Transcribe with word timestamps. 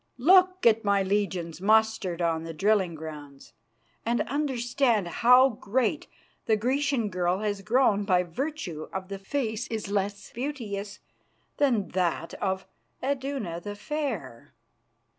Look 0.17 0.65
at 0.65 0.83
my 0.83 1.03
legions 1.03 1.61
mustered 1.61 2.23
on 2.23 2.43
the 2.43 2.55
drilling 2.55 2.95
grounds, 2.95 3.53
and 4.03 4.21
understand 4.21 5.07
how 5.07 5.49
great 5.49 6.07
the 6.47 6.57
Grecian 6.57 7.09
girl 7.11 7.41
has 7.41 7.61
grown 7.61 8.03
by 8.03 8.23
virtue 8.23 8.89
of 8.93 9.09
the 9.09 9.19
face 9.19 9.65
which 9.69 9.77
is 9.77 9.91
less 9.91 10.31
beauteous 10.33 11.01
than 11.57 11.89
that 11.89 12.33
of 12.41 12.65
Iduna 13.03 13.61
the 13.61 13.75
Fair!" 13.75 14.55